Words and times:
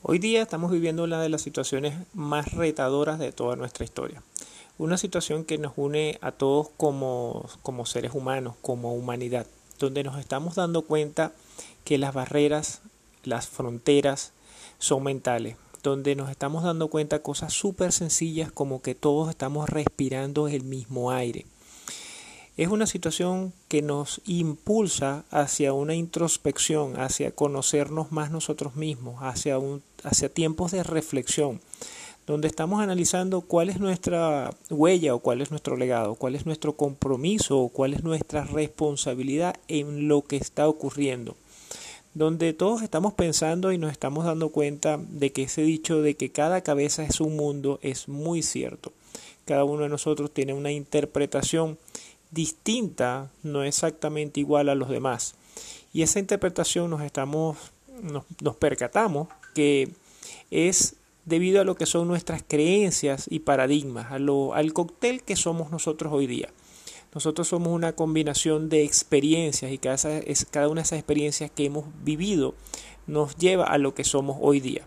Hoy 0.00 0.20
día 0.20 0.42
estamos 0.42 0.70
viviendo 0.70 1.02
una 1.02 1.20
de 1.20 1.28
las 1.28 1.42
situaciones 1.42 2.06
más 2.14 2.52
retadoras 2.52 3.18
de 3.18 3.32
toda 3.32 3.56
nuestra 3.56 3.84
historia. 3.84 4.22
Una 4.78 4.96
situación 4.96 5.44
que 5.44 5.58
nos 5.58 5.72
une 5.74 6.18
a 6.20 6.30
todos 6.30 6.68
como, 6.76 7.48
como 7.62 7.84
seres 7.84 8.14
humanos, 8.14 8.54
como 8.62 8.94
humanidad, 8.94 9.44
donde 9.80 10.04
nos 10.04 10.16
estamos 10.20 10.54
dando 10.54 10.82
cuenta 10.82 11.32
que 11.82 11.98
las 11.98 12.14
barreras, 12.14 12.80
las 13.24 13.48
fronteras 13.48 14.30
son 14.78 15.02
mentales, 15.02 15.56
donde 15.82 16.14
nos 16.14 16.30
estamos 16.30 16.62
dando 16.62 16.86
cuenta 16.86 17.20
cosas 17.20 17.52
súper 17.52 17.90
sencillas 17.90 18.52
como 18.52 18.80
que 18.80 18.94
todos 18.94 19.28
estamos 19.28 19.68
respirando 19.68 20.46
el 20.46 20.62
mismo 20.62 21.10
aire 21.10 21.44
es 22.58 22.68
una 22.68 22.88
situación 22.88 23.52
que 23.68 23.82
nos 23.82 24.20
impulsa 24.26 25.24
hacia 25.30 25.72
una 25.72 25.94
introspección, 25.94 26.98
hacia 26.98 27.30
conocernos 27.30 28.10
más 28.10 28.32
nosotros 28.32 28.74
mismos, 28.74 29.22
hacia, 29.22 29.58
hacia 30.02 30.28
tiempos 30.28 30.72
de 30.72 30.82
reflexión, 30.82 31.60
donde 32.26 32.48
estamos 32.48 32.80
analizando 32.80 33.42
cuál 33.42 33.70
es 33.70 33.78
nuestra 33.78 34.50
huella 34.70 35.14
o 35.14 35.20
cuál 35.20 35.40
es 35.40 35.52
nuestro 35.52 35.76
legado, 35.76 36.16
cuál 36.16 36.34
es 36.34 36.46
nuestro 36.46 36.72
compromiso 36.72 37.60
o 37.60 37.68
cuál 37.68 37.94
es 37.94 38.02
nuestra 38.02 38.42
responsabilidad 38.42 39.54
en 39.68 40.08
lo 40.08 40.22
que 40.22 40.36
está 40.36 40.68
ocurriendo 40.68 41.36
donde 42.14 42.52
todos 42.52 42.82
estamos 42.82 43.12
pensando 43.12 43.70
y 43.70 43.78
nos 43.78 43.92
estamos 43.92 44.24
dando 44.24 44.48
cuenta 44.48 44.98
de 44.98 45.30
que 45.30 45.44
ese 45.44 45.62
dicho 45.62 46.02
de 46.02 46.16
que 46.16 46.32
cada 46.32 46.62
cabeza 46.62 47.04
es 47.04 47.20
un 47.20 47.36
mundo 47.36 47.78
es 47.80 48.08
muy 48.08 48.42
cierto. 48.42 48.92
Cada 49.44 49.62
uno 49.62 49.84
de 49.84 49.88
nosotros 49.88 50.32
tiene 50.32 50.52
una 50.52 50.72
interpretación 50.72 51.78
distinta, 52.30 53.30
no 53.42 53.62
exactamente 53.62 54.40
igual 54.40 54.68
a 54.68 54.74
los 54.74 54.88
demás. 54.88 55.34
Y 55.92 56.02
esa 56.02 56.18
interpretación 56.18 56.90
nos 56.90 57.02
estamos, 57.02 57.56
nos, 58.02 58.56
percatamos 58.56 59.28
que 59.54 59.92
es 60.50 60.96
debido 61.24 61.60
a 61.60 61.64
lo 61.64 61.74
que 61.74 61.86
son 61.86 62.08
nuestras 62.08 62.42
creencias 62.46 63.26
y 63.28 63.40
paradigmas, 63.40 64.12
a 64.12 64.18
lo, 64.18 64.54
al 64.54 64.72
cóctel 64.72 65.22
que 65.22 65.36
somos 65.36 65.70
nosotros 65.70 66.12
hoy 66.12 66.26
día. 66.26 66.50
Nosotros 67.14 67.48
somos 67.48 67.72
una 67.72 67.92
combinación 67.94 68.68
de 68.68 68.84
experiencias 68.84 69.72
y 69.72 69.78
cada, 69.78 70.20
cada 70.50 70.68
una 70.68 70.82
de 70.82 70.84
esas 70.84 70.98
experiencias 70.98 71.50
que 71.50 71.64
hemos 71.64 71.86
vivido 72.04 72.54
nos 73.06 73.36
lleva 73.36 73.64
a 73.64 73.78
lo 73.78 73.94
que 73.94 74.04
somos 74.04 74.36
hoy 74.40 74.60
día. 74.60 74.86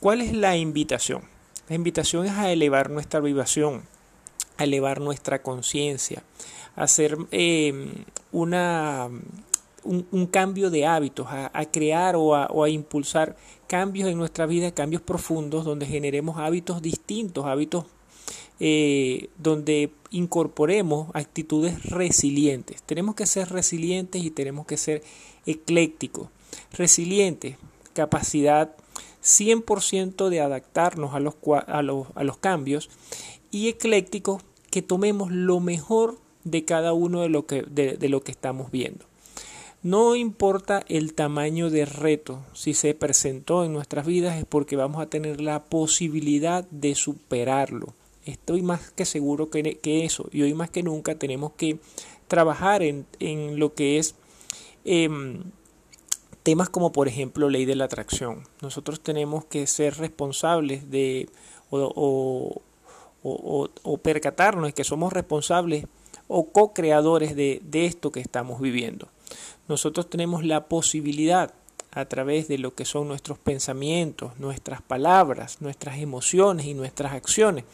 ¿Cuál 0.00 0.20
es 0.20 0.32
la 0.32 0.56
invitación? 0.56 1.22
La 1.68 1.76
invitación 1.76 2.26
es 2.26 2.32
a 2.32 2.50
elevar 2.50 2.90
nuestra 2.90 3.20
vibración, 3.20 3.84
a 4.56 4.64
elevar 4.64 5.00
nuestra 5.00 5.42
conciencia, 5.42 6.22
a 6.76 6.84
hacer 6.84 7.16
em, 7.30 7.92
una, 8.32 9.08
un, 9.84 10.26
cambio 10.26 10.70
de 10.70 10.86
hábitos, 10.86 11.26
a, 11.30 11.64
crear 11.66 12.16
o 12.16 12.34
a, 12.34 12.68
impulsar 12.68 13.36
cambios 13.66 14.08
en 14.08 14.18
nuestra 14.18 14.46
vida, 14.46 14.72
cambios 14.72 15.02
profundos, 15.02 15.64
donde 15.64 15.86
generemos 15.86 16.38
hábitos 16.38 16.82
distintos, 16.82 17.46
hábitos 17.46 17.86
eh, 18.60 19.28
donde 19.38 19.90
incorporemos 20.10 21.08
actitudes 21.14 21.82
resilientes. 21.84 22.82
Tenemos 22.82 23.14
que 23.14 23.26
ser 23.26 23.50
resilientes 23.50 24.22
y 24.22 24.30
tenemos 24.30 24.66
que 24.66 24.76
ser 24.76 25.02
eclécticos. 25.46 26.28
Resilientes, 26.72 27.56
capacidad 27.94 28.76
100% 29.22 30.28
de 30.28 30.40
adaptarnos 30.40 31.14
a 31.14 31.20
los, 31.20 31.34
a 31.66 31.82
los, 31.82 32.08
a 32.14 32.24
los 32.24 32.36
cambios 32.38 32.90
y 33.50 33.68
eclécticos 33.68 34.42
que 34.70 34.82
tomemos 34.82 35.30
lo 35.30 35.60
mejor 35.60 36.18
de 36.44 36.64
cada 36.64 36.92
uno 36.92 37.20
de 37.20 37.28
lo 37.28 37.46
que, 37.46 37.62
de, 37.62 38.08
lo 38.08 38.22
que 38.22 38.32
estamos 38.32 38.70
viendo. 38.70 39.04
No 39.82 40.16
importa 40.16 40.84
el 40.88 41.14
tamaño 41.14 41.68
de 41.70 41.84
reto, 41.84 42.40
si 42.52 42.72
se 42.72 42.94
presentó 42.94 43.64
en 43.64 43.72
nuestras 43.72 44.06
vidas 44.06 44.38
es 44.38 44.44
porque 44.44 44.76
vamos 44.76 45.02
a 45.02 45.06
tener 45.06 45.40
la 45.40 45.64
posibilidad 45.64 46.64
de 46.70 46.94
superarlo. 46.94 47.94
Estoy 48.24 48.62
más 48.62 48.92
que 48.92 49.04
seguro 49.04 49.50
que, 49.50 49.78
que 49.78 50.04
eso 50.04 50.28
y 50.32 50.42
hoy 50.42 50.54
más 50.54 50.70
que 50.70 50.84
nunca 50.84 51.16
tenemos 51.16 51.52
que 51.52 51.78
trabajar 52.28 52.82
en, 52.82 53.06
en 53.18 53.58
lo 53.58 53.74
que 53.74 53.98
es 53.98 54.14
em, 54.84 55.42
temas 56.42 56.68
como 56.68 56.92
por 56.92 57.08
ejemplo 57.08 57.48
ley 57.48 57.64
de 57.64 57.76
la 57.76 57.84
atracción. 57.84 58.44
Nosotros 58.60 59.00
tenemos 59.00 59.44
que 59.44 59.66
ser 59.66 59.96
responsables 59.96 60.90
de 60.90 61.28
o, 61.70 62.62
o, 63.22 63.68
o, 63.82 63.98
percatarnos 63.98 64.66
de 64.66 64.72
que 64.72 64.84
somos 64.84 65.12
responsables 65.12 65.86
o 66.28 66.48
co-creadores 66.48 67.36
de, 67.36 67.60
de 67.64 67.86
esto 67.86 68.12
que 68.12 68.20
estamos 68.20 68.60
viviendo. 68.60 69.08
Nosotros 69.68 70.10
tenemos 70.10 70.44
la 70.44 70.66
posibilidad 70.66 71.54
a 71.92 72.06
través 72.06 72.48
de 72.48 72.58
lo 72.58 72.74
que 72.74 72.84
son 72.84 73.08
nuestros 73.08 73.38
pensamientos, 73.38 74.38
nuestras 74.38 74.80
palabras, 74.82 75.58
nuestras 75.60 75.98
emociones 75.98 76.66
y 76.66 76.74
nuestras 76.74 77.12
acciones, 77.12 77.64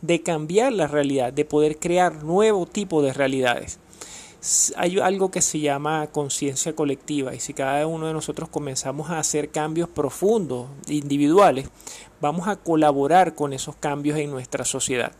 de 0.00 0.22
cambiar 0.22 0.72
la 0.72 0.86
realidad, 0.86 1.32
de 1.32 1.44
poder 1.44 1.78
crear 1.78 2.24
nuevo 2.24 2.66
tipo 2.66 3.02
de 3.02 3.12
realidades. 3.12 3.78
Hay 4.76 4.98
algo 5.00 5.30
que 5.30 5.42
se 5.42 5.58
llama 5.58 6.06
conciencia 6.08 6.74
colectiva 6.76 7.34
y 7.34 7.40
si 7.40 7.54
cada 7.54 7.86
uno 7.86 8.06
de 8.06 8.12
nosotros 8.12 8.48
comenzamos 8.48 9.10
a 9.10 9.18
hacer 9.18 9.50
cambios 9.50 9.88
profundos, 9.88 10.68
individuales, 10.86 11.68
vamos 12.20 12.46
a 12.46 12.56
colaborar 12.56 13.34
con 13.34 13.52
esos 13.52 13.74
cambios 13.74 14.18
en 14.18 14.30
nuestra 14.30 14.64
sociedad. 14.64 15.12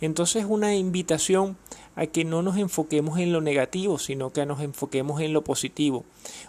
Entonces 0.00 0.44
una 0.48 0.74
invitación 0.74 1.56
a 1.96 2.06
que 2.06 2.24
no 2.24 2.42
nos 2.42 2.56
enfoquemos 2.56 3.18
en 3.18 3.32
lo 3.32 3.40
negativo, 3.40 3.98
sino 3.98 4.32
que 4.32 4.46
nos 4.46 4.60
enfoquemos 4.60 5.20
en 5.20 5.32
lo 5.32 5.42
positivo. 5.42 6.04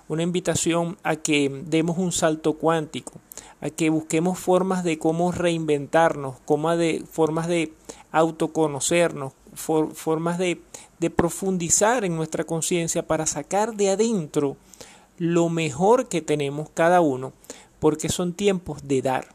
Una 0.07 0.21
invitación 0.21 0.97
a 1.01 1.15
que 1.15 1.63
demos 1.65 1.97
un 1.97 2.11
salto 2.11 2.53
cuántico, 2.53 3.13
a 3.59 3.71
que 3.71 3.89
busquemos 3.89 4.37
formas 4.37 4.83
de 4.83 4.99
cómo 4.99 5.31
reinventarnos, 5.31 6.35
como 6.45 6.75
de, 6.77 7.03
formas 7.09 7.47
de 7.47 7.73
autoconocernos, 8.11 9.33
formas 9.59 10.37
de, 10.37 10.61
de 10.99 11.09
profundizar 11.09 12.05
en 12.05 12.15
nuestra 12.15 12.43
conciencia 12.43 13.05
para 13.05 13.25
sacar 13.25 13.75
de 13.75 13.89
adentro 13.89 14.57
lo 15.17 15.49
mejor 15.49 16.07
que 16.07 16.21
tenemos 16.21 16.69
cada 16.69 17.01
uno, 17.01 17.33
porque 17.79 18.09
son 18.09 18.33
tiempos 18.33 18.87
de 18.87 19.01
dar. 19.01 19.27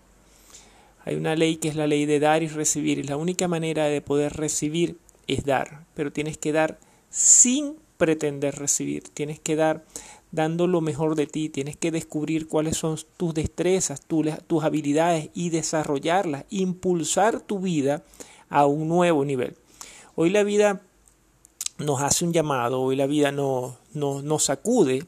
Hay 1.05 1.17
una 1.17 1.37
ley 1.37 1.57
que 1.57 1.69
es 1.69 1.77
la 1.77 1.87
ley 1.87 2.07
de 2.07 2.19
dar 2.19 2.43
y 2.43 2.49
recibir, 2.49 2.99
y 2.99 3.03
la 3.03 3.19
única 3.19 3.49
manera 3.49 3.85
de 3.85 4.01
poder 4.01 4.33
recibir 4.33 4.97
es 5.27 5.45
dar, 5.45 5.85
pero 5.95 6.13
tienes 6.13 6.39
que 6.39 6.53
dar 6.53 6.79
sin 7.11 7.77
pretender 7.99 8.57
recibir, 8.57 9.05
tienes 9.11 9.39
que 9.39 9.57
dar 9.57 9.85
dando 10.33 10.67
lo 10.67 10.81
mejor 10.81 11.15
de 11.15 11.27
ti, 11.27 11.49
tienes 11.49 11.77
que 11.77 11.93
descubrir 11.93 12.49
cuáles 12.49 12.77
son 12.77 12.99
tus 13.17 13.35
destrezas, 13.35 14.01
tus 14.01 14.65
habilidades 14.65 15.31
y 15.33 15.51
desarrollarlas, 15.51 16.45
impulsar 16.51 17.41
tu 17.41 17.61
vida 17.61 18.03
a 18.49 18.67
un 18.67 18.89
nuevo 18.89 19.25
nivel. 19.25 19.57
Hoy 20.17 20.31
la 20.31 20.45
vida 20.45 20.81
nos 21.79 22.01
hace 22.01 22.25
un 22.25 22.33
llamado, 22.33 22.81
hoy 22.81 22.95
la 22.95 23.07
vida 23.07 23.33
nos, 23.33 24.45
sacude 24.45 25.05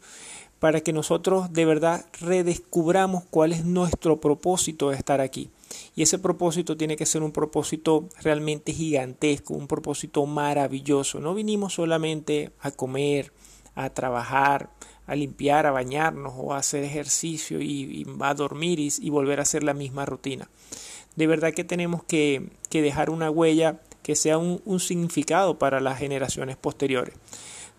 para 0.58 0.80
que 0.80 0.92
nosotros 0.92 1.52
de 1.52 1.64
verdad 1.64 2.06
redescubramos 2.20 3.22
cuál 3.30 3.52
es 3.52 3.64
nuestro 3.64 4.20
propósito 4.20 4.90
de 4.90 4.96
estar 4.96 5.20
aquí. 5.20 5.48
Y 5.94 6.02
ese 6.02 6.18
propósito 6.18 6.76
tiene 6.76 6.96
que 6.96 7.06
ser 7.06 7.22
un 7.22 7.30
propósito 7.30 8.08
realmente 8.20 8.72
gigantesco, 8.72 9.54
un 9.54 9.68
propósito 9.68 10.26
maravilloso. 10.26 11.20
No 11.20 11.34
vinimos 11.34 11.74
solamente 11.74 12.50
a 12.60 12.72
comer, 12.72 13.32
a 13.76 13.90
trabajar, 13.90 14.70
a 15.06 15.14
limpiar, 15.14 15.66
a 15.66 15.70
bañarnos 15.70 16.34
o 16.36 16.52
a 16.52 16.58
hacer 16.58 16.82
ejercicio 16.82 17.60
y, 17.60 18.04
a 18.20 18.34
dormir 18.34 18.80
y, 18.80 19.10
volver 19.10 19.38
a 19.38 19.42
hacer 19.42 19.62
la 19.62 19.72
misma 19.72 20.04
rutina. 20.04 20.48
De 21.14 21.28
verdad 21.28 21.54
que 21.54 21.64
tenemos 21.64 22.02
que, 22.02 22.50
dejar 22.70 23.08
una 23.08 23.30
huella 23.30 23.80
que 24.06 24.14
sea 24.14 24.38
un, 24.38 24.78
significado 24.78 25.58
para 25.58 25.80
las 25.80 25.98
generaciones 25.98 26.56
posteriores. 26.56 27.12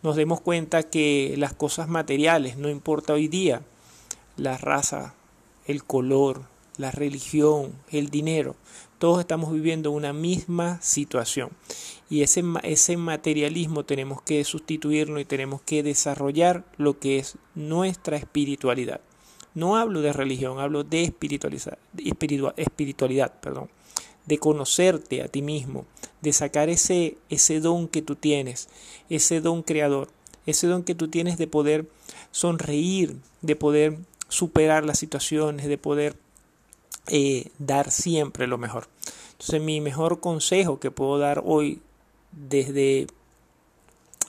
Nos 0.03 0.17
demos 0.17 0.41
cuenta 0.41 0.83
que 0.83 1.35
las 1.37 1.53
cosas 1.53 1.87
materiales, 1.87 2.57
no 2.57 2.67
importa 2.67 3.13
hoy 3.13 3.29
día, 3.29 3.61
la 4.35 4.57
raza, 4.57 5.13
el 5.67 5.85
color, 5.85 6.41
la 6.75 6.91
religión, 6.91 7.71
el 7.91 8.09
dinero, 8.09 8.57
todos 8.99 9.21
estamos 9.21 9.53
viviendo 9.53 9.91
una 9.91 10.11
misma 10.11 10.81
situación. 10.81 11.51
Y 12.09 12.23
ese, 12.23 12.43
ese 12.63 12.97
materialismo 12.97 13.85
tenemos 13.85 14.21
que 14.21 14.43
sustituirlo 14.43 15.21
y 15.21 15.25
tenemos 15.25 15.61
que 15.61 15.81
desarrollar 15.81 16.65
lo 16.75 16.99
que 16.99 17.19
es 17.19 17.37
nuestra 17.55 18.17
espiritualidad. 18.17 18.99
No 19.53 19.77
hablo 19.77 20.01
de 20.01 20.11
religión, 20.11 20.59
hablo 20.59 20.83
de 20.83 21.03
espiritualidad, 21.03 21.77
espiritualidad 22.57 23.39
perdón, 23.39 23.69
de 24.27 24.37
conocerte 24.37 25.23
a 25.23 25.27
ti 25.27 25.41
mismo, 25.41 25.85
de 26.21 26.33
sacar 26.33 26.69
ese, 26.69 27.17
ese 27.29 27.59
don 27.59 27.87
que 27.87 28.01
tú 28.01 28.15
tienes, 28.15 28.69
ese 29.09 29.41
don 29.41 29.63
creador, 29.63 30.09
ese 30.45 30.67
don 30.67 30.83
que 30.83 30.95
tú 30.95 31.07
tienes 31.07 31.37
de 31.37 31.47
poder 31.47 31.89
sonreír, 32.31 33.17
de 33.41 33.55
poder 33.55 33.97
superar 34.29 34.85
las 34.85 34.99
situaciones, 34.99 35.67
de 35.67 35.77
poder 35.77 36.15
eh, 37.07 37.49
dar 37.57 37.89
siempre 37.91 38.47
lo 38.47 38.57
mejor. 38.57 38.87
Entonces 39.31 39.61
mi 39.61 39.81
mejor 39.81 40.19
consejo 40.19 40.79
que 40.79 40.91
puedo 40.91 41.19
dar 41.19 41.41
hoy 41.45 41.81
desde 42.31 43.07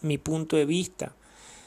mi 0.02 0.18
punto 0.18 0.56
de 0.56 0.64
vista, 0.64 1.14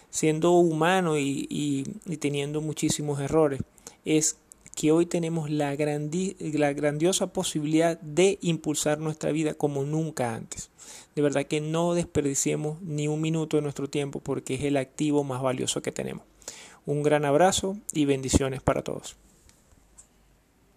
siendo 0.10 0.52
humano 0.52 1.18
y, 1.18 1.48
y, 1.50 2.18
teniendo 2.18 2.62
muchísimos 2.62 3.20
errores, 3.20 3.62
es 4.06 4.38
que 4.76 4.92
hoy 4.92 5.06
tenemos 5.06 5.50
la, 5.50 5.76
la 5.76 6.74
grandiosa 6.74 7.34
posibilidad 7.34 8.00
de 8.00 8.40
impulsar 8.42 9.00
nuestra 9.00 9.32
vida 9.32 9.54
como 9.54 9.84
nunca 9.84 10.36
antes. 10.36 10.70
De 11.16 11.22
verdad 11.22 11.46
que 11.46 11.62
no 11.62 11.94
desperdiciemos 11.94 12.82
ni 12.82 13.08
un 13.08 13.22
minuto 13.22 13.58
de 13.58 13.64
nuestro 13.64 13.90
tiempo 13.90 14.20
porque 14.20 14.56
es 14.56 14.64
el 14.64 14.78
activo 14.78 15.24
más 15.24 15.42
valioso 15.42 15.82
que 15.82 15.92
tenemos. 15.92 16.26
Un 16.86 17.04
gran 17.04 17.26
abrazo 17.26 17.78
y 17.94 18.06
bendiciones 18.06 18.62
para 18.62 18.82
todos. 18.82 19.18